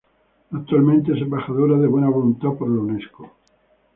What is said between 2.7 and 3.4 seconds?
Unesco.